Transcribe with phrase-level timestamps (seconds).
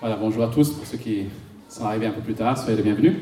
[0.00, 0.70] Voilà, bonjour à tous.
[0.70, 1.26] Pour ceux qui
[1.68, 3.14] sont arrivés un peu plus tard, soyez les bienvenus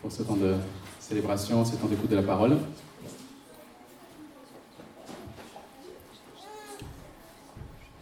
[0.00, 0.54] pour ce temps de
[0.98, 2.56] célébration, ce temps d'écoute de la parole.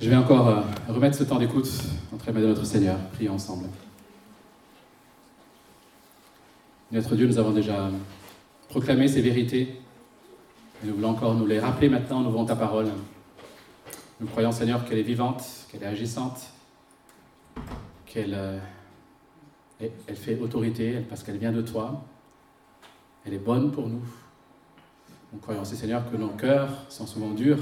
[0.00, 1.70] Je vais encore euh, remettre ce temps d'écoute
[2.14, 2.96] entre les mains de notre Seigneur.
[3.12, 3.66] Prions ensemble.
[6.90, 7.90] Notre Dieu, nous avons déjà
[8.70, 9.80] proclamé ces vérités
[10.82, 12.86] nous voulons encore nous les rappeler maintenant, nous voulons ta parole.
[14.18, 16.40] Nous croyons, Seigneur, qu'elle est vivante, qu'elle est agissante,
[18.06, 18.58] qu'elle euh,
[19.80, 22.04] elle fait autorité parce qu'elle vient de toi.
[23.24, 24.02] Elle est bonne pour nous.
[25.32, 27.58] Nous croyons aussi, Seigneur, que nos cœurs sont souvent durs.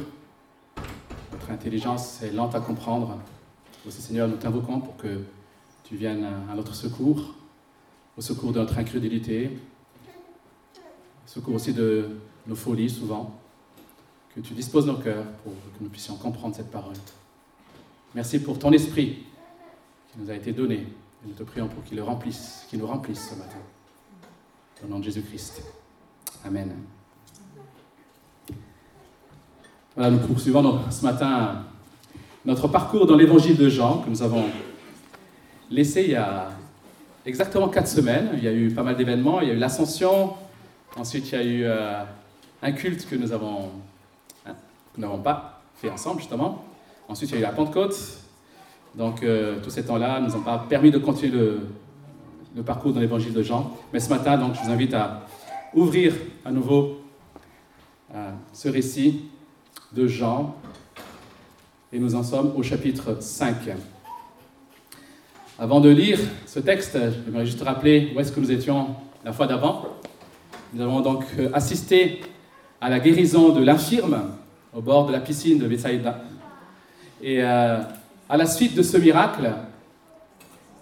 [1.33, 3.19] Notre intelligence est lente à comprendre.
[3.87, 5.21] Aussi, Seigneur, nous t'invoquons pour que
[5.85, 7.35] tu viennes à notre secours,
[8.17, 9.59] au secours de notre incrédulité,
[10.77, 12.17] au secours aussi de
[12.47, 13.39] nos folies souvent,
[14.35, 16.97] que tu disposes nos cœurs pour que nous puissions comprendre cette parole.
[18.15, 19.25] Merci pour ton esprit
[20.19, 20.77] nous a été donné.
[20.77, 23.59] Et nous te prions pour qu'il remplisse, qu'il nous remplisse ce matin.
[24.85, 25.63] Au nom de Jésus-Christ.
[26.45, 26.73] Amen.
[29.97, 31.65] Voilà, nous poursuivons ce matin
[32.45, 34.45] notre parcours dans l'évangile de Jean que nous avons
[35.71, 36.51] laissé il y a
[37.27, 38.31] exactement quatre semaines.
[38.35, 39.41] Il y a eu pas mal d'événements.
[39.41, 40.35] Il y a eu l'ascension.
[40.97, 42.05] Ensuite, il y a eu euh,
[42.63, 43.71] un culte que nous avons
[44.47, 44.55] hein,
[44.97, 46.65] nous n'avons pas fait ensemble, justement.
[47.09, 48.28] Ensuite, il y a eu la Pentecôte.
[48.99, 51.31] Donc, euh, tous ces temps-là nous ont pas permis de continuer
[52.57, 53.73] le, parcours dans l'évangile de Jean.
[53.93, 55.25] Mais ce matin, donc, je vous invite à
[55.73, 56.13] ouvrir
[56.45, 56.99] à nouveau
[58.13, 59.27] euh, ce récit
[59.93, 60.57] de Jean.
[61.93, 63.55] Et nous en sommes au chapitre 5.
[65.61, 69.47] Avant de lire ce texte, j'aimerais juste rappeler où est-ce que nous étions la fois
[69.47, 69.87] d'avant.
[70.75, 72.23] Nous avons donc euh, assisté
[72.81, 74.33] à la guérison de l'infirme
[74.75, 76.21] au bord de la piscine de Bethsaïda.
[77.23, 77.43] Et
[78.29, 79.51] à la suite de ce miracle,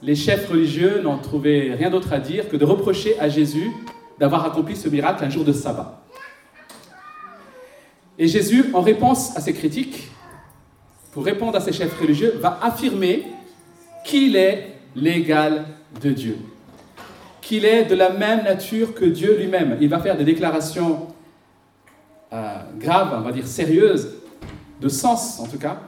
[0.02, 3.70] les chefs religieux n'ont trouvé rien d'autre à dire que de reprocher à Jésus
[4.19, 6.02] d'avoir accompli ce miracle un jour de sabbat.
[8.18, 10.08] Et Jésus, en réponse à ces critiques,
[11.12, 13.24] pour répondre à ces chefs religieux, va affirmer
[14.05, 15.67] qu'il est l'égal
[16.02, 16.39] de Dieu,
[17.40, 19.77] qu'il est de la même nature que Dieu lui-même.
[19.80, 21.08] Il va faire des déclarations
[22.33, 24.14] euh, graves, on va dire sérieuses,
[24.80, 25.80] de sens en tout cas.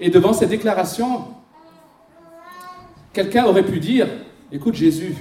[0.00, 1.24] Et devant ces déclarations,
[3.12, 4.06] quelqu'un aurait pu dire,
[4.52, 5.14] écoute Jésus,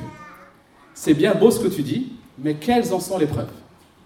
[0.93, 3.51] c'est bien beau ce que tu dis, mais quelles en sont les preuves?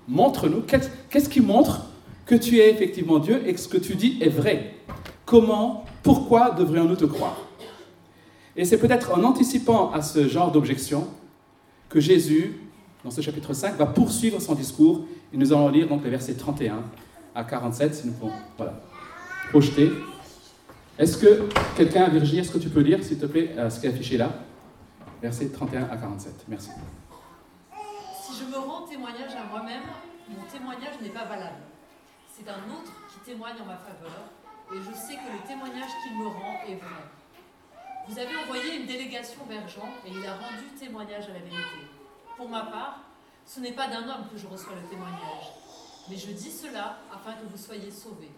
[0.08, 1.86] Montre-nous, qu'est-ce qui montre
[2.26, 4.76] que tu es effectivement Dieu et que ce que tu dis est vrai?
[5.26, 7.38] Comment, pourquoi devrions-nous te croire?
[8.56, 11.08] Et c'est peut-être en anticipant à ce genre d'objection
[11.88, 12.60] que Jésus,
[13.04, 15.06] dans ce chapitre 5, va poursuivre son discours.
[15.34, 16.84] Et nous allons lire donc les versets 31
[17.34, 18.34] à 47, si nous pouvons
[19.50, 19.92] projeter.
[21.00, 23.88] Est-ce que quelqu'un, Virginie, est-ce que tu peux lire, s'il te plaît, euh, ce qui
[23.88, 24.30] est affiché là?
[25.22, 26.46] Versets 31 à 47.
[26.48, 26.70] Merci.
[28.22, 29.82] Si je me rends témoignage à moi-même,
[30.30, 31.64] mon témoignage n'est pas valable
[32.40, 34.32] c'est un autre qui témoigne en ma faveur,
[34.74, 37.04] et je sais que le témoignage qu'il me rend est vrai.
[38.08, 41.84] Vous avez envoyé une délégation vers Jean, et il a rendu témoignage à la vérité.
[42.38, 43.02] Pour ma part,
[43.46, 45.52] ce n'est pas d'un homme que je reçois le témoignage,
[46.10, 48.32] mais je dis cela afin que vous soyez sauvés.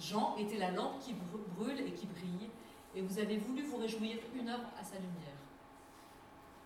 [0.00, 2.48] Jean était la lampe qui brûle et qui brille,
[2.96, 5.36] et vous avez voulu vous réjouir une heure à sa lumière.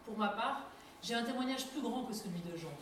[0.05, 0.63] Pour ma part,
[1.03, 2.73] j'ai un témoignage plus grand que celui de Jean.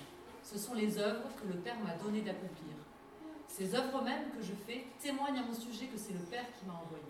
[0.43, 2.75] Ce sont les œuvres que le Père m'a donné d'accomplir.
[3.49, 6.67] Ces œuvres mêmes que je fais témoignent à mon sujet que c'est le Père qui
[6.67, 7.03] m'a envoyé.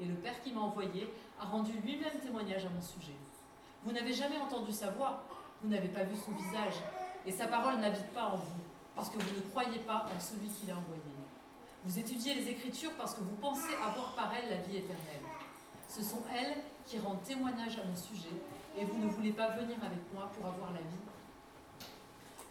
[0.00, 3.16] Et le Père qui m'a envoyé a rendu lui-même témoignage à mon sujet.
[3.82, 5.24] Vous n'avez jamais entendu sa voix,
[5.62, 6.74] vous n'avez pas vu son visage,
[7.24, 8.60] et sa parole n'habite pas en vous,
[8.94, 11.07] parce que vous ne croyez pas en celui qui l'a envoyé.
[11.84, 15.22] Vous étudiez les Écritures parce que vous pensez avoir par elles la vie éternelle.
[15.88, 18.34] Ce sont elles qui rendent témoignage à mon sujet,
[18.76, 21.86] et vous ne voulez pas venir avec moi pour avoir la vie.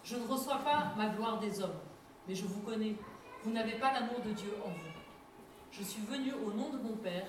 [0.03, 1.79] Je ne reçois pas ma gloire des hommes,
[2.27, 2.95] mais je vous connais.
[3.43, 4.91] Vous n'avez pas l'amour de Dieu en vous.
[5.71, 7.27] Je suis venu au nom de mon Père,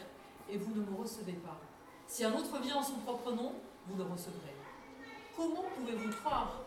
[0.48, 1.58] et vous ne me recevez pas.
[2.06, 3.52] Si un autre vient en son propre nom,
[3.86, 4.54] vous le recevrez.
[5.36, 6.60] Comment pouvez-vous croire,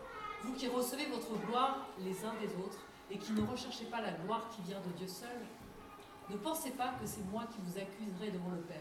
[0.43, 2.79] vous qui recevez votre gloire les uns des autres,
[3.11, 5.45] et qui ne recherchez pas la gloire qui vient de Dieu seul
[6.29, 8.77] Ne pensez pas que c'est moi qui vous accuserai devant le Père.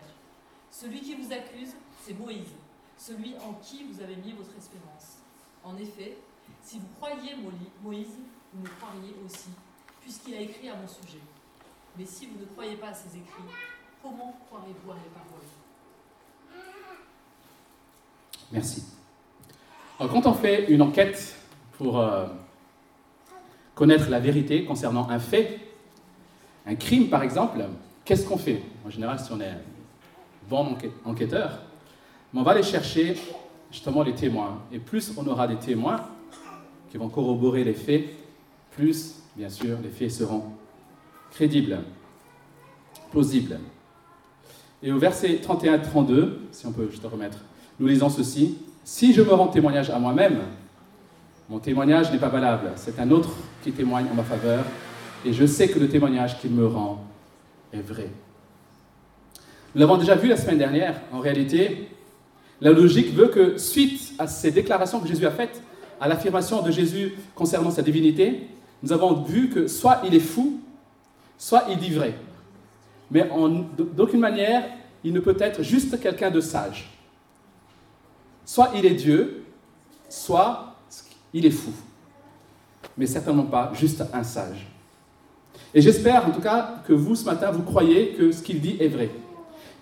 [0.70, 2.54] Celui qui vous accuse, c'est Moïse,
[2.96, 5.18] celui en qui vous avez mis votre espérance.
[5.64, 6.16] En effet,
[6.62, 7.34] si vous croyez
[7.82, 8.16] Moïse,
[8.52, 9.50] vous me croiriez aussi,
[10.00, 11.20] puisqu'il a écrit à mon sujet.
[11.98, 13.42] Mais si vous ne croyez pas à ses écrits,
[14.02, 15.40] comment croirez-vous à mes paroles?
[18.52, 18.84] Merci.
[19.98, 21.36] Quand on fait une enquête
[21.76, 22.26] pour euh,
[23.80, 25.58] connaître la vérité concernant un fait,
[26.66, 27.64] un crime par exemple,
[28.04, 28.60] qu'est-ce qu'on fait?
[28.86, 29.54] En général, si on est
[30.50, 31.60] bons enquêteurs,
[32.30, 33.16] mais on va aller chercher
[33.72, 34.60] justement les témoins.
[34.70, 36.02] Et plus on aura des témoins
[36.90, 38.04] qui vont corroborer les faits,
[38.72, 40.42] plus, bien sûr, les faits seront
[41.30, 41.78] crédibles,
[43.10, 43.60] plausibles.
[44.82, 47.38] Et au verset 31-32, si on peut juste remettre,
[47.78, 48.58] nous lisons ceci.
[48.84, 50.40] Si je me rends témoignage à moi-même,
[51.50, 52.70] mon témoignage n'est pas valable.
[52.76, 53.30] C'est un autre
[53.64, 54.64] qui témoigne en ma faveur.
[55.24, 57.04] Et je sais que le témoignage qu'il me rend
[57.72, 58.08] est vrai.
[59.74, 61.00] Nous l'avons déjà vu la semaine dernière.
[61.12, 61.88] En réalité,
[62.60, 65.60] la logique veut que, suite à ces déclarations que Jésus a faites,
[66.00, 68.46] à l'affirmation de Jésus concernant sa divinité,
[68.84, 70.60] nous avons vu que soit il est fou,
[71.36, 72.14] soit il dit vrai.
[73.10, 73.28] Mais
[73.96, 74.62] d'aucune manière,
[75.02, 76.96] il ne peut être juste quelqu'un de sage.
[78.44, 79.42] Soit il est Dieu,
[80.08, 80.69] soit
[81.32, 81.70] il est fou.
[82.96, 84.66] Mais certainement pas juste un sage.
[85.74, 88.76] Et j'espère en tout cas que vous, ce matin, vous croyez que ce qu'il dit
[88.80, 89.10] est vrai.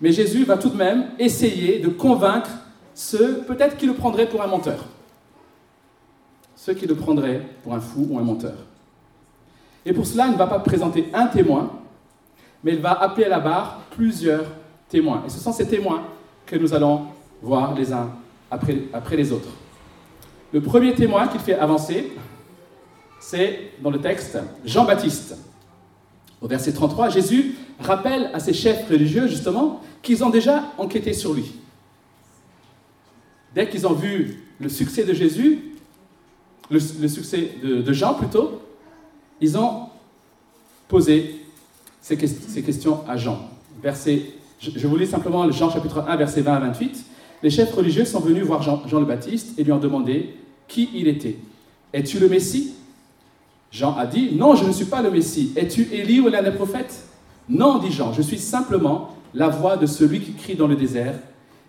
[0.01, 2.49] Mais Jésus va tout de même essayer de convaincre
[2.93, 4.85] ceux peut-être qui le prendraient pour un menteur.
[6.55, 8.55] Ceux qui le prendraient pour un fou ou un menteur.
[9.85, 11.71] Et pour cela, il ne va pas présenter un témoin,
[12.63, 14.45] mais il va appeler à la barre plusieurs
[14.89, 15.23] témoins.
[15.25, 16.03] Et ce sont ces témoins
[16.45, 17.07] que nous allons
[17.41, 18.09] voir les uns
[18.51, 19.49] après, après les autres.
[20.51, 22.11] Le premier témoin qu'il fait avancer,
[23.19, 25.37] c'est dans le texte Jean-Baptiste.
[26.41, 31.33] Au verset 33, Jésus rappelle à ses chefs religieux, justement, qu'ils ont déjà enquêté sur
[31.33, 31.51] lui.
[33.53, 35.59] Dès qu'ils ont vu le succès de Jésus,
[36.71, 38.61] le, succès de, Jean plutôt,
[39.41, 39.87] ils ont
[40.87, 41.41] posé
[42.01, 43.49] ces, questions à Jean.
[43.81, 44.23] Verset,
[44.59, 47.05] je, vous lis simplement Jean chapitre 1, verset 20 à 28.
[47.41, 50.35] Les chefs religieux sont venus voir Jean, Jean le Baptiste et lui ont demandé
[50.69, 51.37] qui il était.
[51.91, 52.75] Es-tu le Messie?
[53.71, 55.51] Jean a dit, non, je ne suis pas le Messie.
[55.55, 57.03] Es-tu Élie ou l'un des prophètes?
[57.49, 61.15] Non, dit Jean, je suis simplement la voix de celui qui crie dans le désert.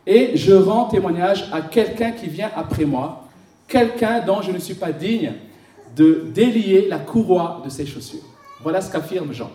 [0.06, 3.28] Et je rends témoignage à quelqu'un qui vient après moi,
[3.66, 5.32] quelqu'un dont je ne suis pas digne
[5.96, 8.20] de délier la courroie de ses chaussures.
[8.62, 9.50] Voilà ce qu'affirme Jean.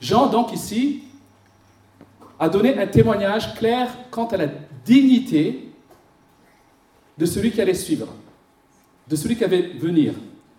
[0.00, 1.02] Jean, donc ici,
[2.38, 4.46] a donné un témoignage clair quant à la
[4.84, 5.69] dignité
[7.20, 8.08] de celui qui allait suivre,
[9.06, 10.14] de celui qui allait venir,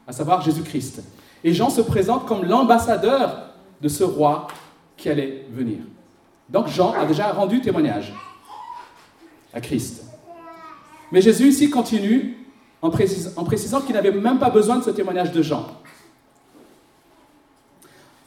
[0.08, 1.02] à savoir Jésus-Christ.
[1.44, 3.50] Et Jean se présente comme l'ambassadeur
[3.82, 4.46] de ce roi
[4.96, 5.80] qui allait venir.
[6.48, 8.14] Donc Jean a déjà rendu témoignage
[9.52, 10.04] à Christ.
[11.12, 12.38] Mais Jésus ici continue
[12.84, 15.66] en, précisant qu'il n'avait même pas besoin de ce témoignage de Jean.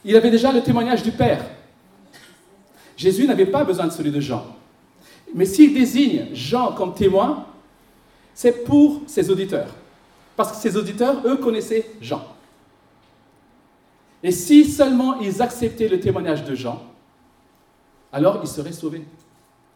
[0.03, 1.45] Il avait déjà le témoignage du Père.
[2.97, 4.45] Jésus n'avait pas besoin de celui de Jean.
[5.33, 7.45] Mais s'il désigne Jean comme témoin,
[8.35, 9.69] c'est pour ses auditeurs.
[10.35, 12.21] Parce que ses auditeurs, eux, connaissaient Jean.
[14.21, 16.83] Et si seulement ils acceptaient le témoignage de Jean,
[18.11, 19.05] alors ils seraient sauvés.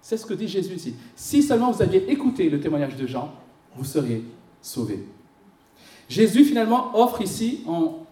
[0.01, 0.95] C'est ce que dit Jésus ici.
[1.15, 3.33] Si seulement vous aviez écouté le témoignage de Jean,
[3.75, 4.23] vous seriez
[4.61, 5.05] sauvés.
[6.09, 8.05] Jésus finalement offre ici, en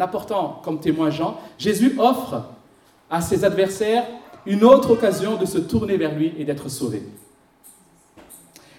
[0.00, 2.44] apportant comme témoin Jean, Jésus offre
[3.08, 4.06] à ses adversaires
[4.46, 7.02] une autre occasion de se tourner vers lui et d'être sauvé.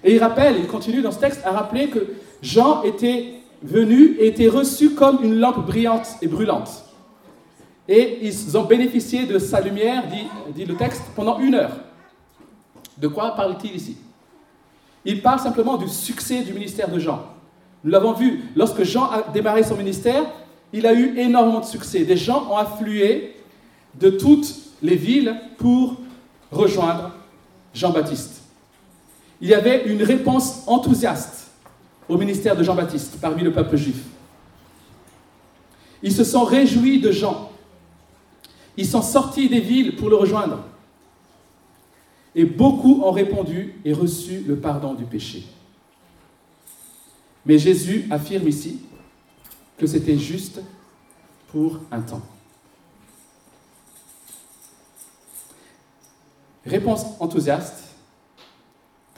[0.07, 2.00] Et il rappelle, il continue dans ce texte à rappeler que
[2.42, 6.86] Jean était venu et était reçu comme une lampe brillante et brûlante.
[7.89, 10.06] Et ils ont bénéficié de sa lumière,
[10.56, 11.75] dit, le texte, pendant une heure.
[12.98, 13.97] De quoi parle-t-il ici?
[15.04, 17.26] Il parle simplement du succès du ministère de Jean.
[17.83, 20.23] Nous l'avons vu, lorsque Jean a démarré son ministère,
[20.71, 22.06] il a eu énormément de succès.
[22.06, 23.35] Des gens ont afflué
[23.99, 25.97] de toutes les villes pour
[26.49, 27.11] rejoindre
[27.73, 28.36] Jean-Baptiste
[29.41, 31.51] il y avait une réponse enthousiaste
[32.09, 34.03] au ministère de Jean-Baptiste parmi le peuple juif.
[36.01, 37.51] Ils se sont réjouis de Jean.
[38.77, 40.63] Ils sont sortis des villes pour le rejoindre.
[42.35, 45.47] Et beaucoup ont répondu et reçu le pardon du péché.
[47.45, 48.81] Mais Jésus affirme ici
[49.77, 50.61] que c'était juste
[51.47, 52.21] pour un temps.
[56.65, 57.86] Réponse enthousiaste,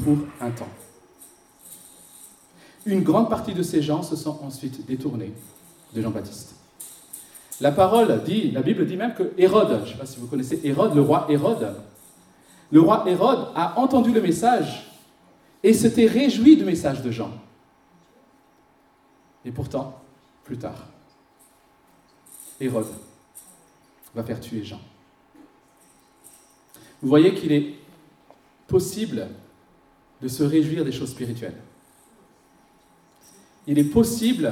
[0.04, 0.70] pour un temps.
[2.86, 5.34] Une grande partie de ces gens se sont ensuite détournés
[5.94, 6.56] de Jean-Baptiste.
[7.62, 10.28] La parole dit, la Bible dit même que Hérode, je ne sais pas si vous
[10.28, 11.76] connaissez Hérode, le roi Hérode,
[12.72, 14.90] le roi Hérode a entendu le message
[15.62, 17.32] et s'était réjoui du message de Jean.
[19.44, 20.00] Et pourtant,
[20.44, 20.88] plus tard,
[22.62, 22.88] Hérode
[24.16, 24.80] va faire tuer Jean.
[27.02, 27.76] Vous voyez qu'il est
[28.68, 29.28] possible
[30.22, 31.58] de se réjouir des choses spirituelles.
[33.68, 34.52] Il est possible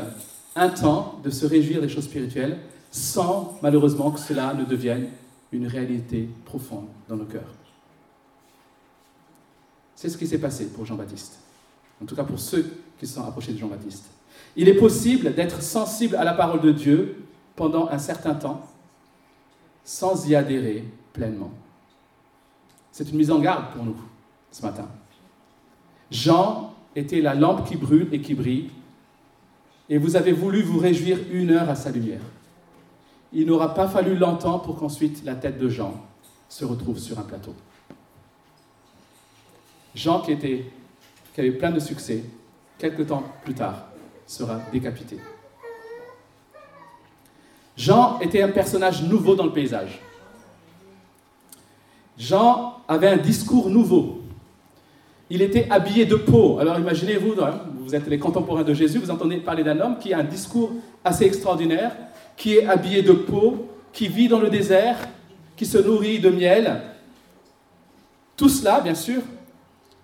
[0.55, 2.59] un temps de se réjouir des choses spirituelles
[2.91, 5.09] sans malheureusement que cela ne devienne
[5.51, 7.53] une réalité profonde dans nos cœurs.
[9.95, 11.39] C'est ce qui s'est passé pour Jean-Baptiste.
[12.01, 12.65] En tout cas pour ceux
[12.99, 14.05] qui se sont approchés de Jean-Baptiste.
[14.55, 18.67] Il est possible d'être sensible à la parole de Dieu pendant un certain temps
[19.83, 20.83] sans y adhérer
[21.13, 21.51] pleinement.
[22.91, 23.95] C'est une mise en garde pour nous
[24.51, 24.87] ce matin.
[26.11, 28.69] Jean était la lampe qui brûle et qui brille,
[29.89, 32.21] et vous avez voulu vous réjouir une heure à sa lumière.
[33.33, 35.93] Il n'aura pas fallu longtemps pour qu'ensuite la tête de Jean
[36.49, 37.53] se retrouve sur un plateau.
[39.95, 40.65] Jean, qui, était,
[41.33, 42.23] qui avait plein de succès,
[42.77, 43.87] quelque temps plus tard,
[44.25, 45.17] sera décapité.
[47.75, 49.99] Jean était un personnage nouveau dans le paysage.
[52.17, 54.16] Jean avait un discours nouveau.
[55.29, 56.59] Il était habillé de peau.
[56.59, 60.13] Alors imaginez-vous, hein, vous êtes les contemporains de Jésus, vous entendez parler d'un homme qui
[60.13, 60.71] a un discours
[61.03, 61.95] assez extraordinaire,
[62.35, 64.97] qui est habillé de peau, qui vit dans le désert,
[65.55, 66.81] qui se nourrit de miel.
[68.37, 69.21] Tout cela, bien sûr,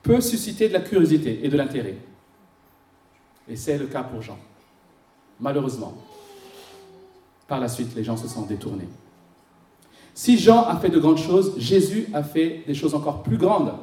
[0.02, 1.96] peut susciter de la curiosité et de l'intérêt.
[3.48, 4.38] Et c'est le cas pour Jean.
[5.40, 5.94] Malheureusement,
[7.48, 8.88] par la suite, les gens se sont détournés.
[10.14, 13.74] Si Jean a fait de grandes choses, Jésus a fait des choses encore plus grandes.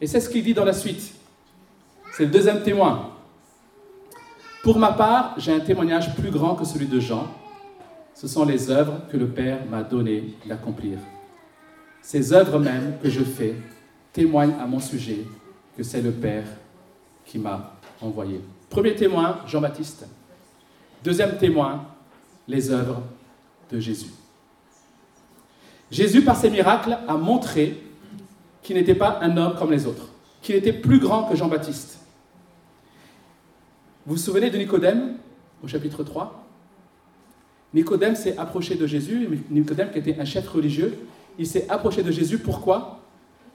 [0.00, 1.14] Et c'est ce qu'il dit dans la suite.
[2.12, 3.10] C'est le deuxième témoin.
[4.62, 7.26] Pour ma part, j'ai un témoignage plus grand que celui de Jean.
[8.14, 10.98] Ce sont les œuvres que le Père m'a donné d'accomplir.
[12.02, 13.54] Ces œuvres mêmes que je fais
[14.12, 15.24] témoignent à mon sujet
[15.76, 16.44] que c'est le Père
[17.24, 18.40] qui m'a envoyé.
[18.68, 20.06] Premier témoin, Jean-Baptiste.
[21.02, 21.84] Deuxième témoin,
[22.46, 23.02] les œuvres
[23.70, 24.10] de Jésus.
[25.90, 27.82] Jésus, par ses miracles, a montré
[28.62, 30.08] qu'il n'était pas un homme comme les autres,
[30.42, 31.98] qu'il était plus grand que Jean-Baptiste.
[34.06, 35.14] Vous vous souvenez de Nicodème
[35.62, 36.46] au chapitre 3
[37.72, 40.98] Nicodème s'est approché de Jésus, Nicodème qui était un chef religieux,
[41.38, 43.00] il s'est approché de Jésus, pourquoi?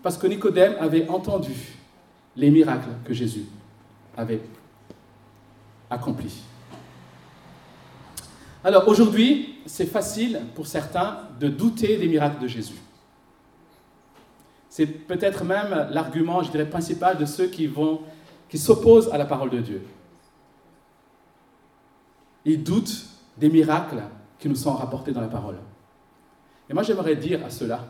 [0.02, 1.54] Parce que Nicodème avait entendu
[2.36, 3.46] les miracles que Jésus
[4.16, 4.42] avait
[5.90, 6.44] accomplis.
[8.64, 12.80] Alors aujourd'hui, c'est facile pour certains de douter des miracles de Jésus.
[14.75, 18.01] C'est peut-être même l'argument, je dirais, principal de ceux qui vont,
[18.50, 19.88] qui s'opposent à la parole de Dieu.
[22.44, 23.05] Ils doutent
[23.38, 24.03] des miracles
[24.38, 25.55] qui nous sont rapportés dans la parole.
[26.70, 27.86] Et moi, j'aimerais dire à ceux-là,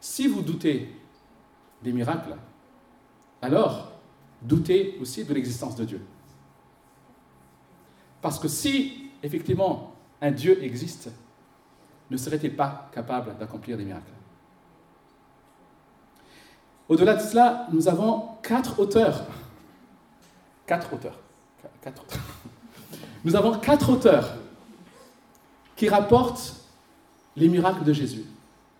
[0.00, 0.90] si vous doutez
[1.82, 2.34] des miracles,
[3.42, 3.92] alors
[4.40, 6.00] doutez aussi de l'existence de Dieu.
[8.22, 9.92] Parce que si, effectivement,
[10.22, 11.10] un Dieu existe,
[12.10, 14.12] ne serait-il pas capable d'accomplir des miracles?
[16.88, 19.24] Au-delà de cela, nous avons quatre auteurs.
[20.66, 21.18] Quatre auteurs.
[21.82, 22.20] Quatre auteurs.
[23.24, 24.34] Nous avons quatre auteurs
[25.76, 26.54] qui rapportent
[27.36, 28.24] les miracles de Jésus,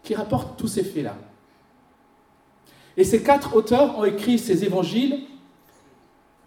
[0.02, 1.16] qui rapportent tous ces faits-là.
[2.96, 5.20] Et ces quatre auteurs ont écrit ces évangiles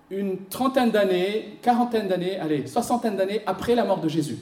[0.09, 4.37] une trentaine d'années, quarantaine d'années, allez, soixantaine d'années après la mort de Jésus.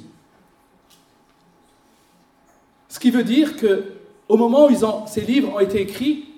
[2.88, 3.94] Ce qui veut dire que
[4.28, 6.29] au moment où ces livres ont été écrits,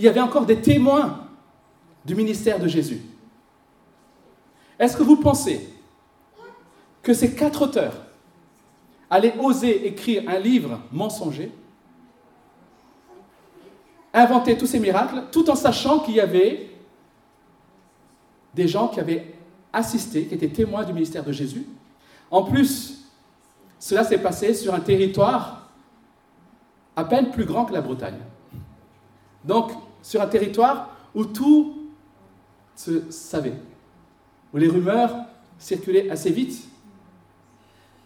[0.00, 1.26] il y avait encore des témoins
[2.06, 3.02] du ministère de Jésus.
[4.78, 5.68] Est-ce que vous pensez
[7.02, 7.92] que ces quatre auteurs
[9.10, 11.52] allaient oser écrire un livre mensonger,
[14.14, 16.70] inventer tous ces miracles, tout en sachant qu'il y avait
[18.54, 19.34] des gens qui avaient
[19.70, 21.66] assisté, qui étaient témoins du ministère de Jésus?
[22.30, 23.04] En plus,
[23.78, 25.68] cela s'est passé sur un territoire
[26.96, 28.20] à peine plus grand que la Bretagne.
[29.44, 31.76] Donc, sur un territoire où tout
[32.74, 33.54] se savait,
[34.52, 35.14] où les rumeurs
[35.58, 36.68] circulaient assez vite.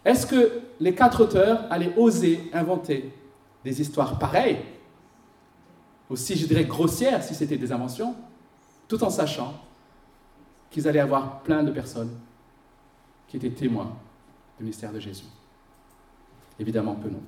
[0.03, 3.11] Est-ce que les quatre auteurs allaient oser inventer
[3.63, 4.59] des histoires pareilles,
[6.09, 8.15] aussi je dirais grossières si c'était des inventions,
[8.87, 9.53] tout en sachant
[10.69, 12.11] qu'ils allaient avoir plein de personnes
[13.27, 13.95] qui étaient témoins
[14.59, 15.25] du mystère de Jésus?
[16.59, 17.21] Évidemment que non.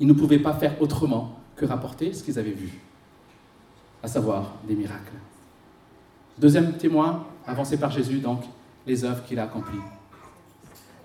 [0.00, 2.80] Ils ne pouvaient pas faire autrement que rapporter ce qu'ils avaient vu,
[4.04, 5.14] à savoir des miracles.
[6.38, 8.42] Deuxième témoin, avancé par Jésus, donc,
[8.86, 9.80] les œuvres qu'il a accomplies.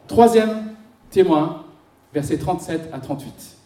[0.06, 0.74] Troisième
[1.10, 1.64] témoin,
[2.14, 3.58] versets 37 à 38.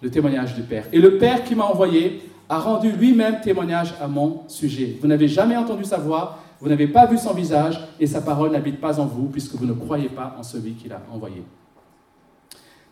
[0.00, 0.86] Le témoignage du Père.
[0.90, 4.96] Et le Père qui m'a envoyé a rendu lui-même témoignage à mon sujet.
[5.02, 8.52] Vous n'avez jamais entendu sa voix, vous n'avez pas vu son visage, et sa parole
[8.52, 11.42] n'habite pas en vous, puisque vous ne croyez pas en celui qu'il a envoyé.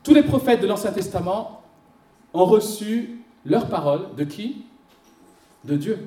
[0.02, 1.62] Tous les prophètes de l'Ancien Testament
[2.34, 4.66] ont reçu leur parole de qui?
[5.64, 5.98] De Dieu.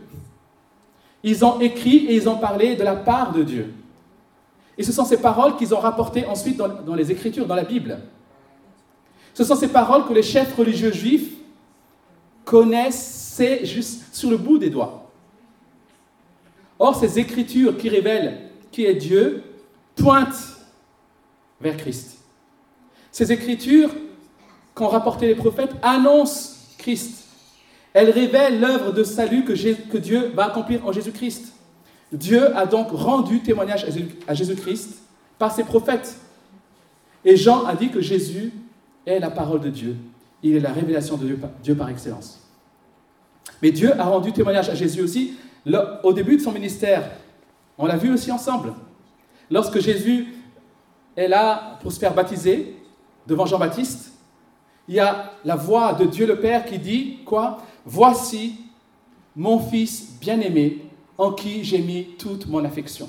[1.24, 3.74] Ils ont écrit et ils ont parlé de la part de Dieu.
[4.78, 8.00] Et ce sont ces paroles qu'ils ont rapportées ensuite dans, les Écritures, dans la Bible.
[9.34, 11.32] Ce sont ces paroles que les chefs religieux juifs
[12.46, 15.12] connaissent juste sur le bout des doigts.
[16.80, 18.40] Or, ces écritures qui révèlent
[18.72, 19.44] qui est Dieu
[19.96, 20.58] pointent
[21.60, 22.18] vers Christ.
[23.12, 23.90] Ces écritures
[24.76, 27.27] qu'ont rapporté les prophètes annoncent Christ.
[27.98, 29.54] Elles révèlent l'œuvre de salut que,
[29.90, 31.52] que Dieu va accomplir en Jésus-Christ.
[32.12, 33.88] Dieu a donc rendu témoignage
[34.28, 35.02] à Jésus-Christ
[35.40, 36.16] par ses prophètes.
[37.26, 38.54] Et Jean a dit que Jésus
[39.04, 39.96] est la parole de Dieu.
[40.44, 42.40] Il est la révélation de Dieu par excellence.
[43.64, 45.34] Mais Dieu a rendu témoignage à Jésus aussi
[46.04, 47.10] au début de son ministère.
[47.80, 48.74] On l'a vu aussi ensemble.
[49.50, 50.36] Lorsque Jésus
[51.16, 52.76] est là pour se faire baptiser
[53.26, 54.12] devant Jean-Baptiste,
[54.88, 57.58] il y a la voix de Dieu le Père qui dit quoi?
[57.90, 58.60] Voici
[59.34, 60.82] mon Fils bien-aimé
[61.18, 63.08] en qui j'ai mis toute mon affection.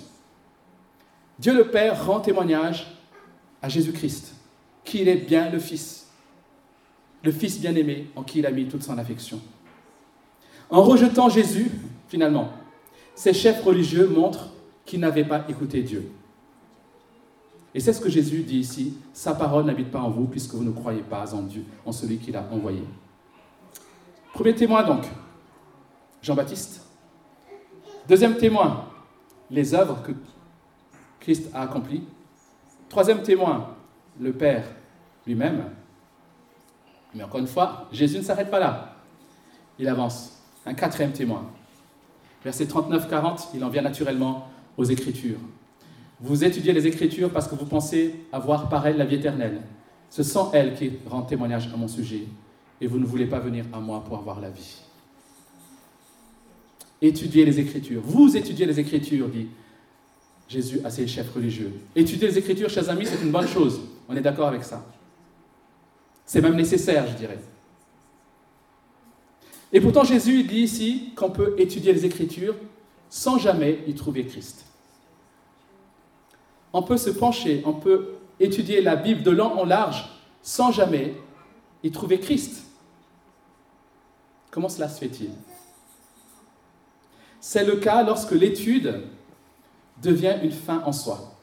[1.36, 2.86] Dieu le Père rend témoignage
[3.60, 4.34] à Jésus-Christ,
[4.84, 6.06] qu'il est bien le Fils,
[7.24, 9.40] le Fils bien-aimé en qui il a mis toute son affection.
[10.70, 11.72] En rejetant Jésus,
[12.06, 12.50] finalement,
[13.16, 14.52] ces chefs religieux montrent
[14.86, 16.08] qu'ils n'avaient pas écouté Dieu.
[17.74, 20.62] Et c'est ce que Jésus dit ici, sa parole n'habite pas en vous puisque vous
[20.62, 22.84] ne croyez pas en Dieu, en celui qu'il a envoyé.
[24.32, 25.04] Premier témoin donc,
[26.22, 26.86] Jean-Baptiste.
[28.06, 28.86] Deuxième témoin,
[29.50, 30.12] les œuvres que
[31.20, 32.04] Christ a accomplies.
[32.88, 33.74] Troisième témoin,
[34.18, 34.64] le Père
[35.26, 35.64] lui-même.
[37.14, 38.96] Mais encore une fois, Jésus ne s'arrête pas là.
[39.78, 40.42] Il avance.
[40.66, 41.44] Un quatrième témoin.
[42.44, 45.38] Verset 39-40, il en vient naturellement aux Écritures.
[46.20, 49.60] Vous étudiez les Écritures parce que vous pensez avoir par elles la vie éternelle.
[50.10, 52.24] Ce sont elles qui rendent témoignage à mon sujet,
[52.80, 54.76] et vous ne voulez pas venir à moi pour avoir la vie.
[57.00, 58.02] Étudiez les Écritures.
[58.04, 59.48] Vous étudiez les Écritures, dit
[60.48, 61.72] Jésus à ses chefs religieux.
[61.94, 63.80] Étudier les Écritures, chers amis, c'est une bonne chose.
[64.08, 64.84] On est d'accord avec ça.
[66.24, 67.38] C'est même nécessaire, je dirais.
[69.72, 72.56] Et pourtant, Jésus dit ici qu'on peut étudier les Écritures
[73.10, 74.64] sans jamais y trouver Christ.
[76.72, 80.08] On peut se pencher, on peut étudier la Bible de long en large
[80.42, 81.14] sans jamais
[81.82, 82.64] y trouver Christ.
[84.50, 85.30] Comment cela se fait-il?
[87.40, 89.02] C'est le cas lorsque l'étude
[90.02, 91.34] devient une fin en soi.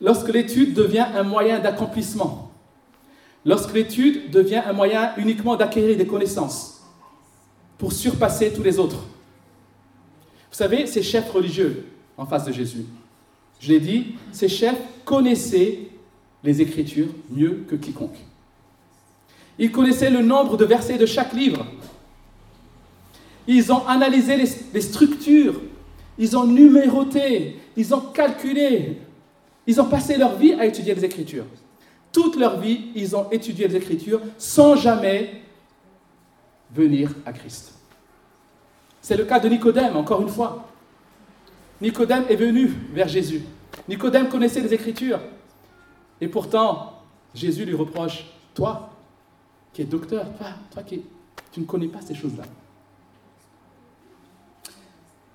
[0.00, 2.50] Lorsque l'étude devient un moyen d'accomplissement.
[3.44, 6.82] Lorsque l'étude devient un moyen uniquement d'acquérir des connaissances
[7.78, 9.04] pour surpasser tous les autres.
[10.50, 11.86] Vous savez, ces chefs religieux
[12.16, 12.84] en face de Jésus,
[13.58, 15.88] je l'ai dit, ces chefs connaissaient
[16.44, 18.18] les Écritures mieux que quiconque.
[19.58, 21.66] Ils connaissaient le nombre de versets de chaque livre.
[23.46, 25.60] Ils ont analysé les, structures.
[26.18, 27.56] Ils ont numéroté.
[27.76, 28.98] Ils ont calculé.
[29.66, 31.46] Ils ont passé leur vie à étudier les Écritures.
[32.12, 35.42] Toute leur vie, ils ont étudié les Écritures sans jamais
[36.74, 37.74] venir à Christ.
[39.00, 40.68] C'est le cas de Nicodème, encore une fois.
[41.80, 43.42] Nicodème est venu vers Jésus.
[43.88, 45.20] Nicodème connaissait les Écritures.
[46.20, 47.02] Et pourtant,
[47.34, 48.91] Jésus lui reproche, toi,
[49.72, 51.02] qui es docteur, toi, toi qui
[51.50, 52.44] tu ne connais pas ces choses-là.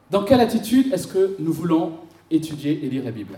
[0.09, 1.93] Dans quelle attitude est-ce que nous voulons
[2.31, 3.37] étudier et lire la Bible?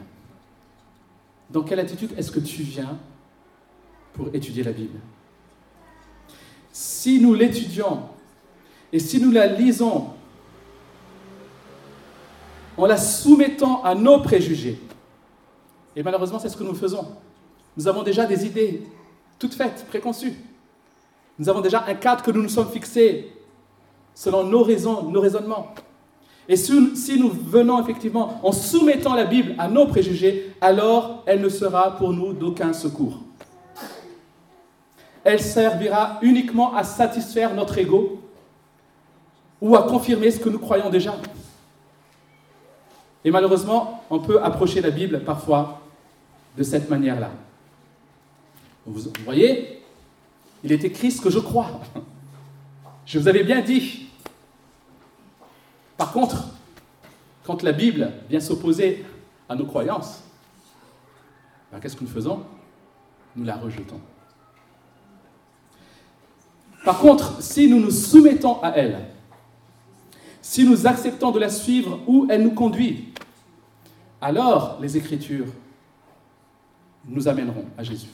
[1.49, 2.97] Dans quelle attitude est-ce que tu viens
[4.13, 4.99] pour étudier la Bible?
[6.71, 8.03] Si nous l'étudions
[8.93, 10.09] et si nous la lisons
[12.77, 14.79] en la soumettant à nos préjugés.
[15.95, 17.05] Et malheureusement, c'est ce que nous faisons.
[17.75, 18.83] Nous avons déjà des idées
[19.37, 20.33] toutes faites, préconçues.
[21.39, 23.31] Nous avons déjà un cadre que nous nous sommes fixés
[24.13, 25.73] selon nos raisons, nos raisonnements.
[26.49, 31.47] Et si nous venons effectivement en soumettant la Bible à nos préjugés, alors elle ne
[31.47, 33.19] sera pour nous d'aucun secours.
[35.23, 38.19] Elle servira uniquement à satisfaire notre ego
[39.61, 41.15] ou à confirmer ce que nous croyons déjà.
[43.23, 45.81] Et malheureusement, on peut approcher la Bible parfois
[46.57, 47.29] de cette manière-là.
[48.85, 49.78] Vous voyez,
[50.63, 51.81] il est écrit ce que je crois.
[53.05, 54.07] Je vous avais bien dit.
[55.97, 56.47] Par contre,
[57.43, 59.05] quand la Bible vient s'opposer
[59.47, 60.23] à nos croyances,
[61.71, 62.43] ben, qu'est-ce que nous faisons?
[63.35, 63.99] Nous la rejetons.
[66.83, 69.05] Par contre, si nous nous soumettons à elle,
[70.41, 73.13] si nous acceptons de la suivre où elle nous conduit,
[74.21, 75.47] alors les Écritures
[77.05, 78.09] nous amèneront à Jésus.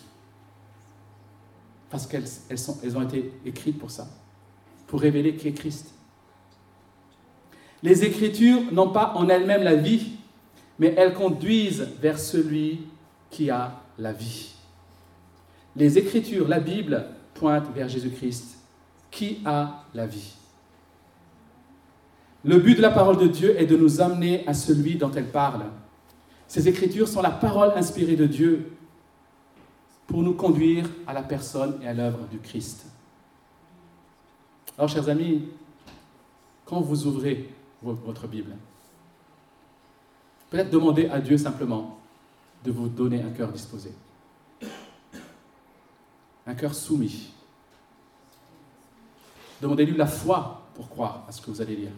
[1.90, 4.08] Parce qu'elles elles ont été écrites pour ça,
[4.88, 5.92] pour révéler qui est Christ.
[7.84, 10.14] Les Écritures n'ont pas en elles-mêmes la vie,
[10.80, 12.82] mais elles conduisent vers celui
[13.30, 14.54] qui a la vie.
[15.76, 18.58] Les Écritures, la Bible, pointent vers Jésus-Christ,
[19.12, 20.34] qui a la vie.
[22.44, 25.32] Le but de la parole de Dieu est de nous amener à celui dont elle
[25.32, 25.66] parle.
[26.48, 28.75] Ces écritures sont la parole inspirée de Dieu
[30.08, 32.86] pour nous conduire à la personne et à l'œuvre du Christ.
[34.78, 35.48] Alors, chers amis,
[36.66, 37.50] quand vous ouvrez
[37.82, 38.56] votre Bible,
[40.50, 42.00] peut-être demandez à Dieu simplement
[42.64, 43.92] de vous donner un cœur disposé,
[46.46, 47.32] un cœur soumis.
[49.62, 51.92] Demandez-lui la foi pour croire à ce que vous allez lire.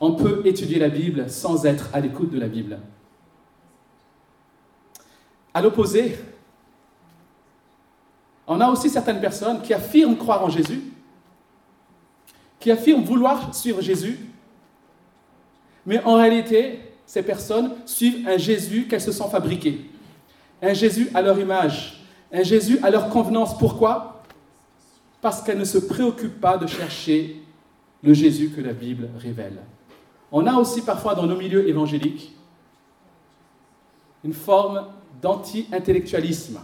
[0.00, 2.78] On peut étudier la Bible sans être à l'écoute de la Bible.
[5.52, 6.16] À l'opposé,
[8.48, 10.82] on a aussi certaines personnes qui affirment croire en Jésus,
[12.58, 14.18] qui affirment vouloir suivre Jésus,
[15.84, 19.90] mais en réalité, ces personnes suivent un Jésus qu'elles se sont fabriquées,
[20.62, 23.56] un Jésus à leur image, un Jésus à leur convenance.
[23.56, 24.22] Pourquoi?
[25.20, 27.42] Parce qu'elles ne se préoccupent pas de chercher
[28.02, 29.58] le Jésus que la Bible révèle.
[30.32, 32.34] On a aussi parfois dans nos milieux évangéliques
[34.24, 34.86] une forme
[35.22, 36.58] d'anti-intellectualisme.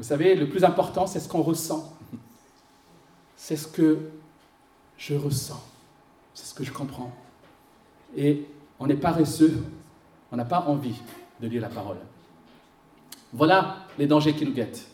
[0.00, 1.94] Vous savez, le plus important, c'est ce qu'on ressent.
[3.36, 3.98] C'est ce que
[4.96, 5.62] je ressens.
[6.32, 7.12] C'est ce que je comprends.
[8.16, 8.46] Et
[8.78, 9.62] on est paresseux.
[10.32, 10.94] On n'a pas envie
[11.42, 11.98] de lire la parole.
[13.34, 14.86] Voilà les dangers qui nous guettent.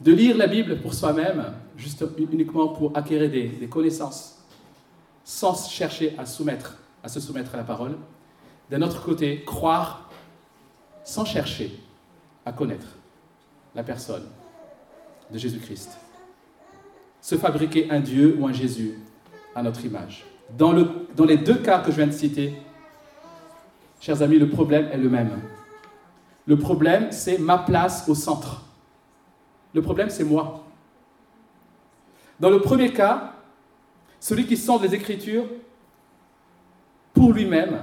[0.00, 4.38] De lire la Bible pour soi-même, juste uniquement pour acquérir des, des connaissances,
[5.24, 7.98] sans chercher à, soumettre, à se soumettre à la parole.
[8.70, 10.08] D'un autre côté, croire
[11.04, 11.78] sans chercher
[12.46, 12.86] à connaître
[13.74, 14.24] la personne
[15.30, 15.98] de Jésus-Christ.
[17.20, 18.94] Se fabriquer un Dieu ou un Jésus
[19.54, 20.24] à notre image.
[20.56, 22.54] Dans, le, dans les deux cas que je viens de citer,
[24.00, 25.30] chers amis, le problème est le même.
[26.46, 28.64] Le problème, c'est ma place au centre.
[29.74, 30.64] Le problème, c'est moi.
[32.40, 33.34] Dans le premier cas,
[34.20, 35.44] celui qui sent les Écritures
[37.12, 37.82] pour lui-même,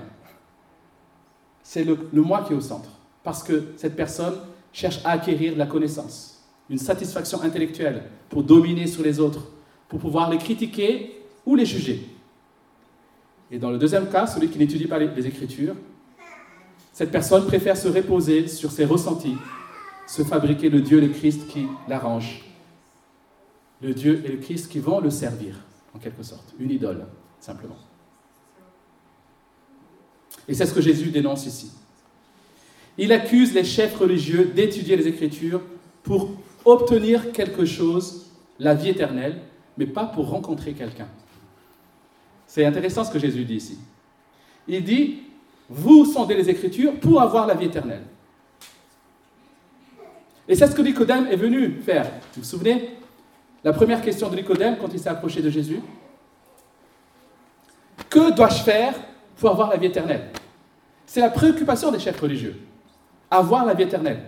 [1.61, 2.89] c'est le, le moi qui est au centre.
[3.23, 4.35] Parce que cette personne
[4.71, 6.34] cherche à acquérir la connaissance
[6.69, 9.47] une satisfaction intellectuelle pour dominer sur les autres,
[9.87, 12.07] pour pouvoir les critiquer ou les juger.
[13.51, 15.75] Et dans le deuxième cas, celui qui n'étudie pas les, Écritures,
[16.91, 19.37] cette personne préfère se reposer sur ses ressentis,
[20.07, 22.43] se fabriquer le Dieu, le Christ qui l'arrange.
[23.81, 25.55] Le Dieu et le Christ qui vont le servir,
[25.93, 26.55] en quelque sorte.
[26.59, 27.05] Une idole,
[27.39, 27.77] simplement.
[30.47, 31.71] Et c'est ce que Jésus dénonce ici.
[32.97, 35.61] Il accuse les chefs religieux d'étudier les Écritures
[36.03, 36.31] pour
[36.65, 39.39] obtenir quelque chose, la vie éternelle,
[39.77, 41.07] mais pas pour rencontrer quelqu'un.
[42.47, 43.77] C'est intéressant ce que Jésus dit ici.
[44.67, 45.23] Il dit,
[45.69, 48.03] vous sondez les Écritures pour avoir la vie éternelle.
[50.47, 52.05] Et c'est ce que Nicodème est venu faire.
[52.33, 52.91] Vous vous souvenez?
[53.63, 55.81] La première question de Nicodème quand il s'est approché de Jésus
[58.09, 58.93] Que dois-je faire
[59.37, 60.29] pour avoir la vie éternelle?
[61.07, 62.59] C'est la préoccupation des chefs religieux.
[63.29, 64.19] Avoir la vie éternelle.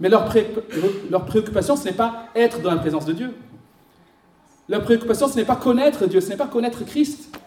[0.00, 3.34] Mais leur, préoccupation, ce n'est pas être dans la présence de Dieu.
[4.68, 7.38] Leur préoccupation, ce n'est pas connaître Dieu, ce n'est pas connaître Christ.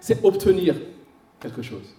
[0.00, 0.74] C'est obtenir
[1.38, 1.94] quelque chose.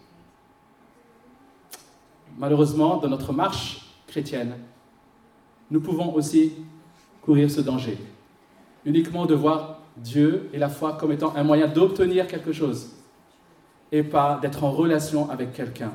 [2.37, 4.55] Malheureusement, dans notre marche chrétienne,
[5.71, 6.53] nous pouvons aussi
[7.21, 7.97] courir ce danger.
[8.83, 12.91] Uniquement de voir Dieu et la foi comme étant un moyen d'obtenir quelque chose
[13.91, 15.93] et pas d'être en relation avec quelqu'un,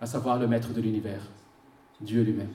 [0.00, 1.22] à savoir le maître de l'univers.
[2.00, 2.48] Dieu lui-même.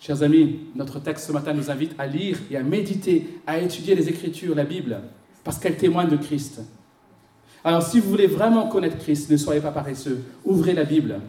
[0.00, 3.94] Chers amis, notre texte ce matin nous invite à lire et à méditer, à étudier
[3.94, 5.00] les Écritures, la Bible,
[5.44, 6.60] parce qu'elle témoigne de Christ.
[7.62, 11.20] Alors si vous voulez vraiment connaître Christ, ne soyez pas paresseux, ouvrez la Bible.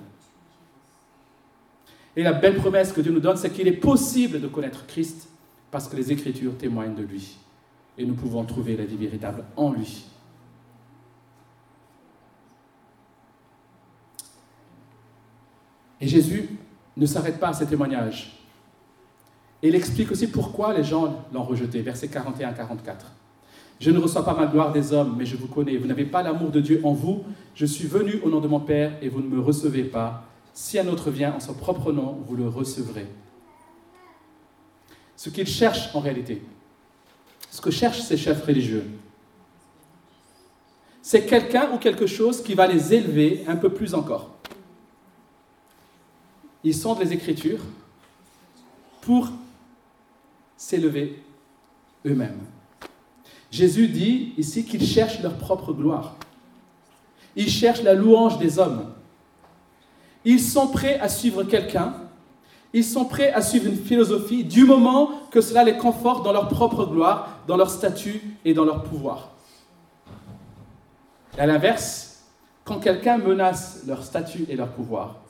[2.15, 5.30] Et la belle promesse que Dieu nous donne, c'est qu'il est possible de connaître Christ
[5.69, 7.38] parce que les Écritures témoignent de lui.
[7.97, 10.06] Et nous pouvons trouver la vie véritable en lui.
[16.03, 16.49] Et Jésus
[16.97, 18.37] ne s'arrête pas à ces témoignages.
[19.61, 23.05] Et il explique aussi pourquoi les gens l'ont rejeté, versets 41 44.
[23.79, 25.77] Je ne reçois pas ma gloire des hommes, mais je vous connais.
[25.77, 27.23] Vous n'avez pas l'amour de Dieu en vous.
[27.55, 30.25] Je suis venu au nom de mon Père et vous ne me recevez pas.
[30.53, 33.07] Si un autre vient en son propre nom, vous le recevrez.
[35.15, 36.41] Ce qu'ils cherchent en réalité,
[37.49, 38.89] ce que cherchent ces chefs religieux,
[41.01, 44.33] c'est quelqu'un ou quelque chose qui va les élever un peu plus encore
[46.63, 47.60] ils sondent les Écritures
[49.02, 49.30] pour
[50.56, 51.21] s'élever
[52.06, 52.39] eux-mêmes.
[53.52, 56.15] Jésus dit ici qu'ils cherchent leur propre gloire.
[57.36, 58.93] Ils cherchent la louange des hommes.
[60.26, 61.93] Ils sont prêts à suivre quelqu'un
[62.76, 66.47] Ils sont prêts à suivre une philosophie du moment que cela les conforte dans leur
[66.47, 69.30] propre gloire, dans leur statut et dans leur pouvoir.
[71.38, 72.23] Et à l'inverse,
[72.63, 75.22] quand quelqu'un menace leur statut et leur pouvoir,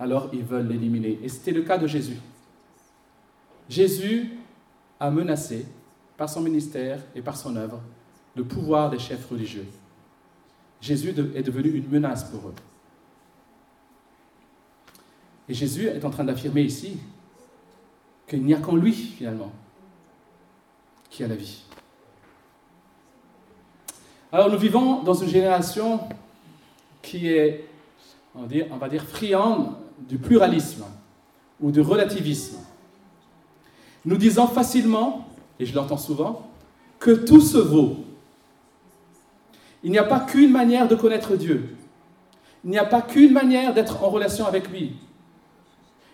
[0.00, 1.20] alors ils veulent l'éliminer.
[1.22, 2.16] Et c'était le cas de Jésus.
[3.68, 4.32] Jésus
[4.98, 5.66] a menacé,
[6.16, 7.80] par son ministère et par son œuvre,
[8.34, 9.66] le pouvoir des chefs religieux.
[10.80, 12.54] Jésus est devenu une menace pour eux.
[15.48, 16.98] Et Jésus est en train d'affirmer ici
[18.26, 19.52] qu'il n'y a qu'en lui, finalement,
[21.10, 21.64] qui a la vie.
[24.32, 26.00] Alors nous vivons dans une génération
[27.02, 27.66] qui est,
[28.34, 29.74] on va dire, friande
[30.08, 30.84] du pluralisme
[31.60, 32.56] ou du relativisme.
[34.04, 36.48] Nous disons facilement, et je l'entends souvent,
[36.98, 37.96] que tout se vaut.
[39.82, 41.76] Il n'y a pas qu'une manière de connaître Dieu.
[42.64, 44.94] Il n'y a pas qu'une manière d'être en relation avec lui.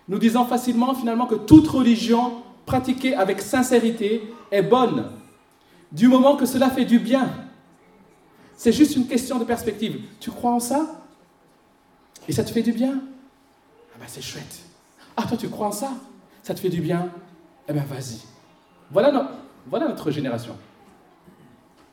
[0.09, 5.11] Nous disons facilement finalement que toute religion pratiquée avec sincérité est bonne,
[5.90, 7.29] du moment que cela fait du bien.
[8.57, 10.01] C'est juste une question de perspective.
[10.20, 11.03] Tu crois en ça?
[12.29, 13.01] Et ça te fait du bien?
[13.96, 14.61] Ah ben c'est chouette.
[15.16, 15.92] Ah toi tu crois en ça?
[16.42, 17.09] Ça te fait du bien?
[17.66, 18.20] Eh ben vas-y.
[18.90, 19.11] Voilà,
[19.70, 20.54] notre génération.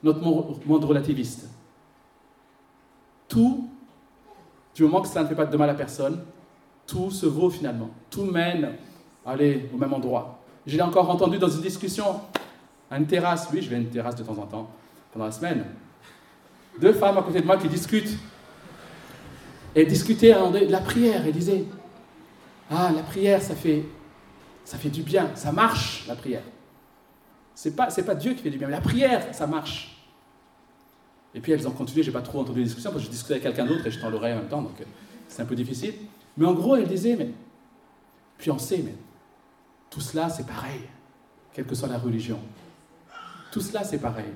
[0.03, 1.47] Notre monde relativiste.
[3.29, 3.69] Tout,
[4.75, 6.25] du moment que ça ne fait pas de mal à personne,
[6.85, 7.89] tout se vaut finalement.
[8.09, 8.75] Tout mène,
[9.25, 10.41] allez, au même endroit.
[10.67, 12.19] Je l'ai encore entendu dans une discussion
[12.91, 13.47] à une terrasse.
[13.53, 14.69] Oui, je vais à une terrasse de temps en temps,
[15.13, 15.65] pendant la semaine.
[16.81, 18.17] Deux femmes à côté de moi qui discutent.
[19.75, 21.63] Et discutaient de la prière et disaient
[22.69, 23.83] Ah, la prière, ça fait,
[24.65, 26.43] ça fait du bien, ça marche, la prière.
[27.55, 29.93] C'est pas, pas Dieu qui fait du bien, mais la prière, ça marche.
[31.35, 33.33] Et puis elles ont continué, j'ai pas trop entendu la discussion parce que je discutais
[33.33, 34.85] avec quelqu'un d'autre et je dans l'oreille en même temps, donc euh,
[35.27, 35.93] c'est un peu difficile.
[36.37, 37.29] Mais en gros, elle disait, mais,
[38.37, 38.95] puis on sait, mais
[39.89, 40.81] tout cela c'est pareil,
[41.53, 42.39] quelle que soit la religion.
[43.51, 44.31] Tout cela c'est pareil.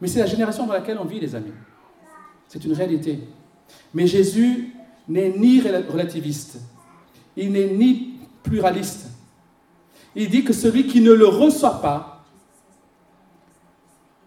[0.00, 1.52] Mais c'est la génération dans laquelle on vit, les amis.
[2.48, 3.20] C'est une réalité.
[3.94, 4.74] Mais Jésus
[5.08, 6.58] n'est ni relativiste,
[7.36, 9.08] il n'est ni pluraliste.
[10.14, 12.24] Il dit que celui qui ne le reçoit pas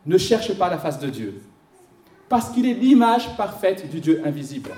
[0.06, 1.42] ne cherche pas la face de Dieu,
[2.28, 4.72] parce qu'il est l'image parfaite du Dieu invisible.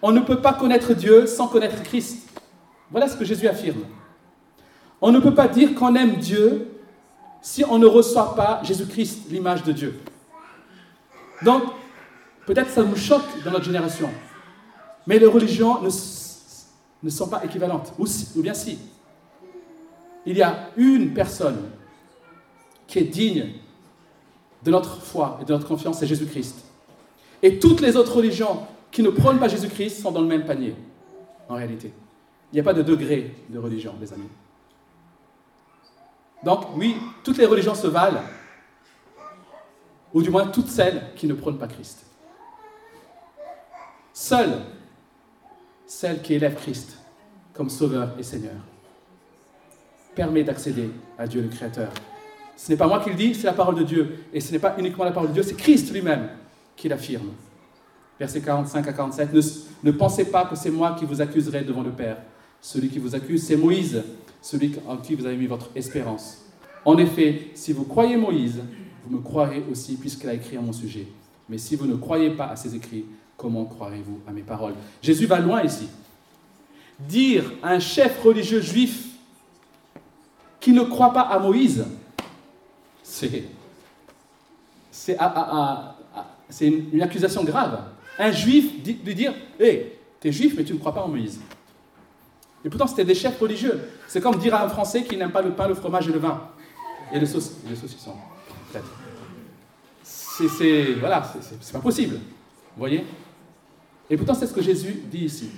[0.00, 2.28] On ne peut pas connaître Dieu sans connaître Christ.
[2.90, 3.84] Voilà ce que Jésus affirme.
[5.00, 6.70] On ne peut pas dire qu'on aime Dieu
[7.42, 10.00] si on ne reçoit pas Jésus-Christ, l'image de Dieu.
[11.42, 11.62] Donc,
[12.46, 14.08] peut-être ça nous choque dans notre génération,
[15.06, 15.90] mais les religions ne,
[17.04, 17.92] ne sont pas équivalentes.
[17.98, 18.06] Ou,
[18.42, 18.78] bien si.
[20.26, 21.70] Il y a une personne
[22.86, 23.52] qui est digne
[24.64, 26.64] de notre foi et de notre confiance, c'est Jésus-Christ.
[27.42, 30.74] Et toutes les autres religions qui ne prônent pas Jésus-Christ sont dans le même panier,
[31.48, 31.92] en réalité.
[32.50, 34.28] Il n'y a pas de degré de religion, les amis.
[36.42, 38.22] Donc, oui, toutes les religions se valent,
[40.14, 42.06] ou du moins toutes celles qui ne prônent pas Christ.
[44.14, 44.60] Seule
[45.94, 46.96] celle qui élève Christ
[47.52, 48.56] comme Sauveur et Seigneur
[50.14, 51.92] permet d'accéder à Dieu le Créateur.
[52.56, 54.24] Ce n'est pas moi qui le dis, c'est la parole de Dieu.
[54.32, 56.28] Et ce n'est pas uniquement la parole de Dieu, c'est Christ lui-même
[56.76, 57.30] qui l'affirme
[58.18, 59.30] versets 45 à 47.
[59.82, 62.18] Ne, pensez pas que c'est moi qui vous accuserai devant le Père.
[62.60, 64.02] Celui qui vous accuse, c'est Moïse,
[64.40, 66.44] celui en qui vous avez mis votre espérance.
[66.84, 68.60] En effet, si vous croyez Moïse,
[69.04, 71.06] vous me croirez aussi, puisqu'il a écrit à mon sujet.
[71.48, 73.04] Mais si vous ne croyez pas à ses écrits,
[73.36, 74.74] comment croirez-vous à mes paroles?
[75.02, 75.88] Jésus va loin ici.
[76.98, 79.06] Dire à un chef religieux juif
[80.60, 81.84] qui ne croit pas à Moïse,
[83.02, 83.48] c'est
[86.60, 87.80] une accusation grave
[88.18, 88.72] un juif
[89.04, 91.40] lui dire Hé, t'es juif, mais tu ne crois pas en Moïse.
[92.64, 93.80] Et pourtant, c'était des chefs religieux.
[94.08, 96.18] C'est comme dire à un Français qui n'aime pas le pain, le fromage et le
[96.18, 96.48] vin.
[97.12, 98.14] Et le, sauce, et le saucisson.
[100.02, 102.18] C'est, voilà, c'est pas possible.
[102.76, 103.04] Voyez?
[104.10, 105.50] Et pourtant, c'est ce que Jésus dit ici.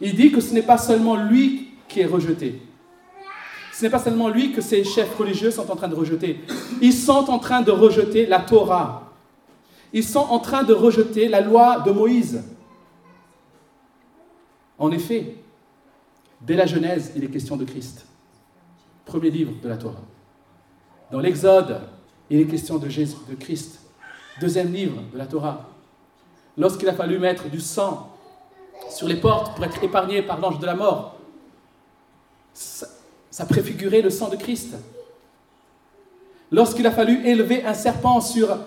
[0.00, 2.62] Il dit que ce n'est pas seulement lui qui est rejeté.
[3.72, 6.40] Ce n'est pas seulement lui que ces chefs religieux sont en train de rejeter.
[6.80, 9.12] Ils sont en train de rejeter la Torah,
[9.92, 12.42] ils sont en train de rejeter la loi de Moïse.
[14.76, 15.36] En effet,
[16.40, 18.04] dès la Genèse, il est question de Christ.
[19.04, 20.02] Premier livre de la Torah.
[21.12, 21.80] Dans l'Exode,
[22.28, 23.80] il est question de, Jésus, de Christ.
[24.40, 25.68] Deuxième livre de la Torah.
[26.58, 28.10] Lorsqu'il a fallu mettre du sang
[28.90, 31.14] sur les portes pour être épargné par l'ange de la mort,
[32.52, 34.76] ça, préfigurait le sang de Christ.
[36.50, 38.58] Lorsqu'il a fallu élever un serpent sur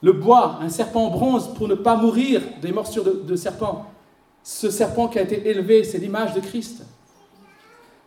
[0.00, 3.86] le bois, un serpent en bronze, pour ne pas mourir des morsures de, serpent.
[4.44, 6.84] Ce serpent qui a été élevé, c'est l'image de Christ.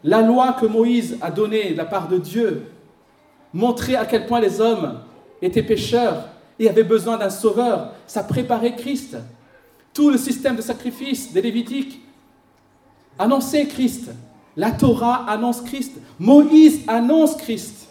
[0.06, 2.72] La loi que Moïse a donnée de la part de Dieu
[3.54, 5.02] montrait à quel point les hommes
[5.42, 6.24] étaient pécheurs
[6.60, 7.94] et avaient besoin d'un sauveur.
[8.06, 9.18] Ça préparait Christ.
[9.94, 12.02] Tout le système de sacrifice des Lévitiques
[13.18, 14.12] annonçait Christ.
[14.56, 15.94] La Torah annonce Christ.
[16.20, 17.88] Moïse annonce Christ.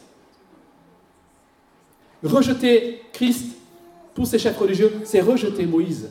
[2.23, 3.57] Rejeter Christ
[4.15, 6.11] pour ces chefs religieux, c'est rejeter Moïse.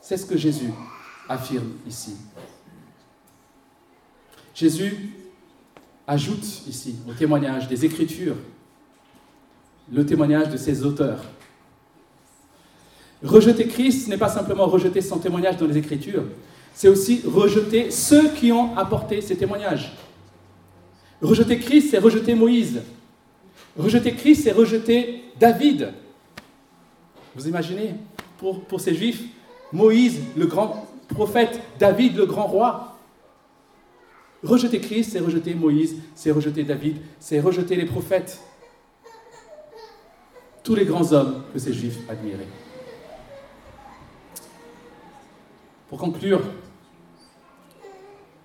[0.00, 0.72] C'est ce que Jésus
[1.28, 2.16] affirme ici.
[4.54, 5.10] Jésus
[6.06, 8.36] ajoute ici au témoignage des Écritures
[9.92, 11.22] le témoignage de ses auteurs.
[13.22, 16.24] Rejeter Christ n'est pas simplement rejeter son témoignage dans les Écritures,
[16.72, 19.92] c'est aussi rejeter ceux qui ont apporté ces témoignages.
[21.20, 22.82] Rejeter Christ, c'est rejeter Moïse.
[23.76, 25.92] Rejeter Christ, c'est rejeter David.
[27.34, 27.94] Vous imaginez,
[28.38, 29.22] pour, pour ces Juifs,
[29.72, 32.96] Moïse, le grand prophète, David, le grand roi.
[34.44, 38.40] Rejeter Christ, c'est rejeter Moïse, c'est rejeter David, c'est rejeter les prophètes.
[40.62, 42.46] Tous les grands hommes que ces Juifs admiraient.
[45.88, 46.42] Pour conclure,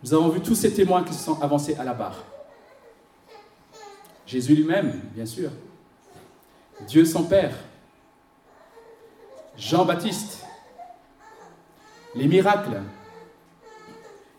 [0.04, 2.24] nous avons vu tous ces témoins qui se sont avancés à la barre.
[4.26, 5.50] Jésus lui-même, bien sûr.
[6.88, 7.56] Dieu son Père.
[9.58, 10.46] Jean-Baptiste.
[12.16, 12.82] Les miracles.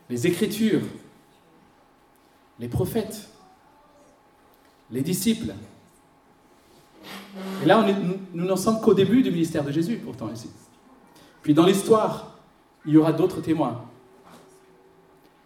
[0.08, 0.82] Les Écritures.
[2.58, 3.28] Les prophètes.
[4.90, 5.54] Les disciples.
[7.62, 7.86] Et là,
[8.32, 10.50] nous n'en sommes qu'au début du ministère de Jésus, pourtant, ici.
[11.42, 12.33] Puis dans l'histoire,
[12.86, 13.84] il y aura d'autres témoins.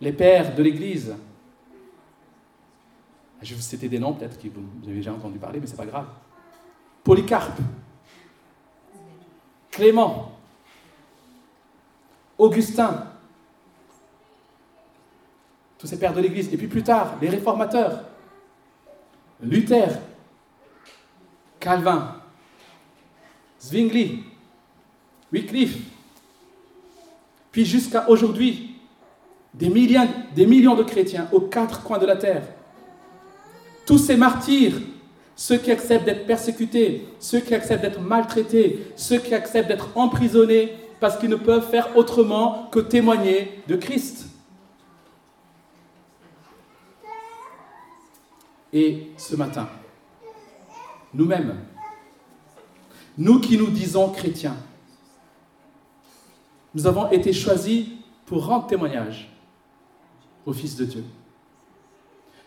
[0.01, 1.17] Les pères de l'Église.
[3.41, 5.73] Je vais vous citer des noms peut-être que vous avez déjà entendu parler, mais ce
[5.73, 6.07] n'est pas grave.
[7.05, 7.61] Polycarpe,
[9.71, 10.33] Clément,
[12.37, 13.13] Augustin,
[15.79, 16.53] tous ces pères de l'Église.
[16.53, 18.03] Et puis plus tard, les réformateurs,
[19.41, 20.01] Luther,
[21.61, 22.21] Calvin,
[23.61, 24.25] Zwingli,
[25.33, 25.79] Wycliffe,
[27.51, 28.77] puis jusqu'à aujourd'hui,
[29.55, 32.43] des millions, des millions de chrétiens aux quatre coins de la terre.
[33.87, 34.75] Tous ces martyrs,
[35.35, 40.73] ceux qui acceptent d'être persécutés, ceux qui acceptent d'être maltraités, ceux qui acceptent d'être emprisonnés
[41.01, 44.27] parce qu'ils ne peuvent faire autrement que témoigner de Christ.
[48.73, 49.69] Et ce matin,
[51.15, 51.57] nous-mêmes,
[53.17, 54.57] nous qui nous disons chrétiens,
[56.79, 57.87] nous avons été choisis
[58.25, 59.29] pour rendre témoignage
[60.47, 61.03] au Fils de Dieu.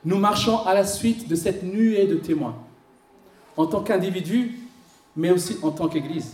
[0.05, 2.55] Nous marchons à la suite de cette nuée de témoins,
[3.57, 4.57] en tant qu'individus,
[5.17, 6.33] mais aussi en tant qu'Église.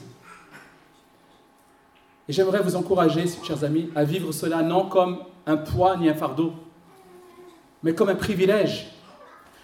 [2.30, 6.14] Et j'aimerais vous encourager, chers amis, à vivre cela non comme un poids ni un
[6.14, 6.54] fardeau,
[7.82, 8.92] mais comme un privilège.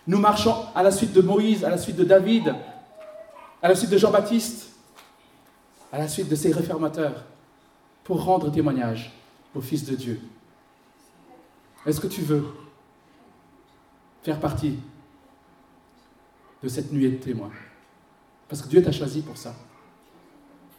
[0.07, 2.55] Nous marchons à la suite de Moïse, à la suite de David,
[3.61, 4.71] à la suite de Jean-Baptiste,
[5.91, 7.25] à la suite de ces réformateurs,
[8.03, 9.13] pour rendre témoignage
[9.55, 10.19] au Fils de Dieu.
[11.85, 12.45] Est-ce que tu veux
[14.23, 14.79] faire partie
[16.61, 17.51] de cette nuée de témoins?
[18.47, 19.55] Parce que Dieu t'a choisi pour ça.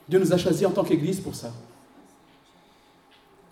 [0.09, 1.53] Dieu nous a choisis en tant qu'Église pour ça.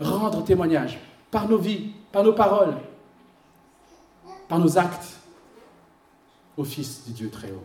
[0.01, 0.99] Rendre témoignage
[1.31, 2.77] par nos vies, par nos paroles,
[4.49, 5.19] par nos actes
[6.57, 7.65] au Fils du Dieu très haut.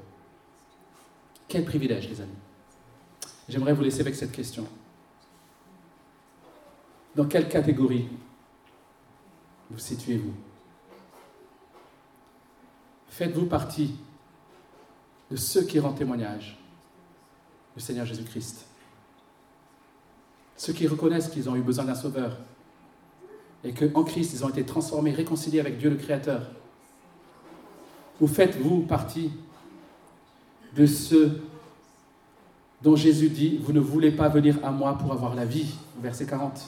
[1.48, 2.32] Quel privilège, les amis.
[3.48, 4.68] J'aimerais vous laisser avec cette question.
[7.18, 8.08] Dans quelle catégorie
[9.72, 10.34] vous situez-vous?
[13.10, 13.96] Faites-vous partie
[15.32, 16.60] de ceux qui rendent témoignage
[17.76, 18.68] du Seigneur Jésus-Christ?
[20.58, 22.38] Ceux qui reconnaissent qu'ils ont eu besoin d'un sauveur
[23.64, 26.52] et qu'en Christ, ils ont été transformés, réconciliés avec Dieu le Créateur?
[28.22, 29.32] Ou faites-vous partie
[30.76, 31.42] de ceux
[32.84, 36.28] dont Jésus dit, vous ne voulez pas venir à moi pour avoir la vie, verset
[36.28, 36.64] 40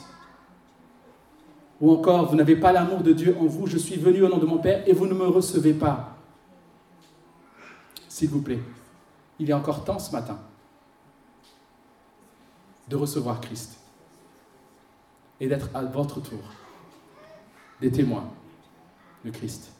[1.80, 4.38] ou encore, vous n'avez pas l'amour de Dieu en vous, je suis venu au nom
[4.38, 6.16] de mon Père et vous ne me recevez pas.
[8.08, 8.60] S'il vous plaît,
[9.38, 10.38] il a encore temps ce matin
[12.88, 13.78] de recevoir Christ
[15.40, 16.40] et d'être à votre tour
[17.80, 18.28] des témoins
[19.24, 19.72] de Christ.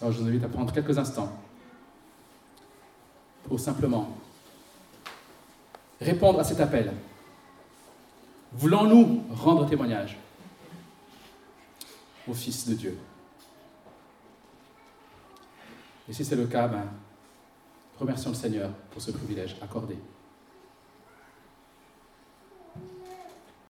[0.00, 1.30] Alors je vous invite à prendre quelques instants
[3.44, 4.16] pour simplement
[6.00, 6.92] répondre à cet appel.
[8.52, 10.18] Voulons-nous rendre témoignage
[12.26, 12.98] au Fils de Dieu?
[16.08, 16.86] Et si c'est le cas, ben,
[17.98, 19.96] remercions le Seigneur pour ce privilège accordé.